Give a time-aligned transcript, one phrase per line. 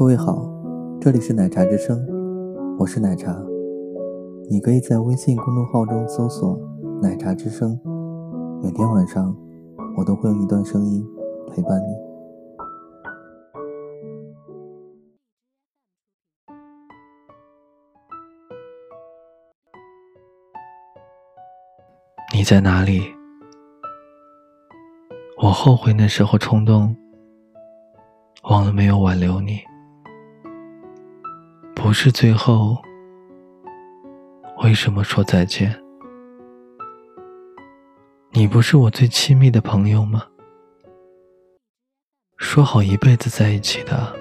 [0.00, 0.48] 各位好，
[0.98, 2.02] 这里是奶茶之声，
[2.78, 3.36] 我是奶茶。
[4.48, 6.58] 你可以在微信公众号中搜索
[7.02, 7.78] “奶茶之声”，
[8.64, 9.36] 每天晚上
[9.98, 11.06] 我都会用一段声音
[11.50, 11.88] 陪伴你。
[22.34, 23.02] 你在哪里？
[25.42, 26.96] 我后悔那时候冲动，
[28.44, 29.60] 忘了没有挽留你。
[31.82, 32.76] 不是最后，
[34.62, 35.74] 为什么说再见？
[38.32, 40.22] 你不是我最亲密的朋友吗？
[42.36, 44.14] 说好一辈子在一起的，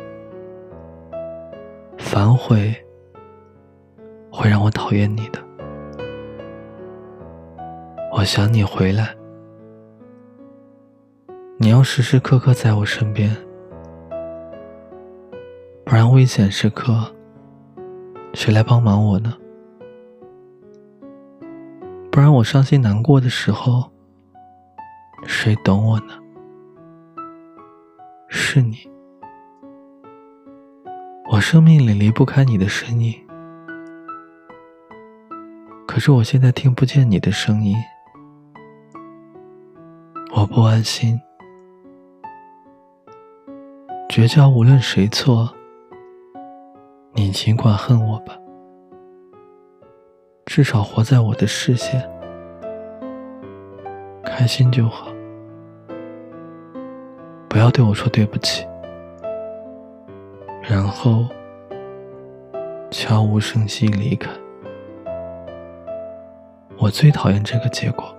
[1.98, 2.74] 反悔
[4.32, 5.40] 会让我讨厌你的。
[8.14, 9.14] 我想你回来，
[11.58, 13.30] 你要时时刻刻在我身边，
[15.84, 17.14] 不然危险时刻。
[18.40, 19.34] 谁来帮忙我呢？
[22.10, 23.92] 不然我伤心难过的时候，
[25.26, 26.14] 谁懂我呢？
[28.30, 28.78] 是你，
[31.30, 33.14] 我生命里离不开你的身影。
[35.86, 37.76] 可是我现在听不见你的声音，
[40.34, 41.20] 我不安心。
[44.08, 45.54] 绝交，无论谁错。
[47.20, 48.34] 你尽管恨我吧，
[50.46, 52.10] 至少活在我的视线，
[54.24, 55.10] 开心就好。
[57.50, 58.66] 不要对我说对不起，
[60.62, 61.28] 然后
[62.90, 64.32] 悄无声息离开。
[66.78, 68.16] 我最讨厌这个结果，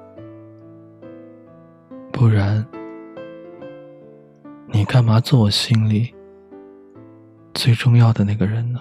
[2.13, 2.63] 不然
[4.67, 6.15] 你干嘛做我心里？
[7.55, 8.81] 最重要的那个人呢？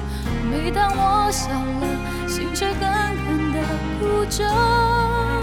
[0.51, 3.59] 每当我笑了，心却狠狠的
[3.99, 5.40] 哭着。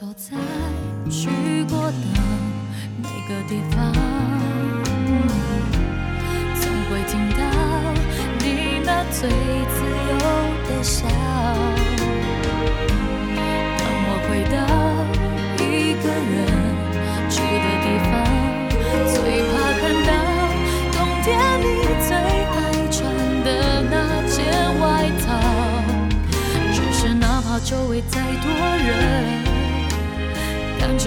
[0.00, 0.34] 走在
[1.10, 1.28] 去
[1.64, 1.92] 过的
[3.02, 3.92] 每个地方
[6.58, 7.38] 总会听到
[8.38, 10.18] 你那最自由
[10.66, 11.19] 的笑。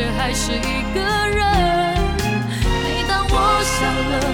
[0.03, 1.39] 却还是一个人。
[2.83, 4.32] 每当我笑了，